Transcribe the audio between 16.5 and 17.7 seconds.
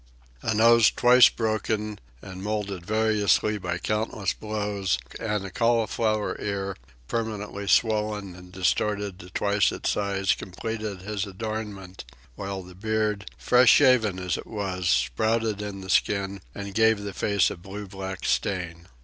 and gave the face a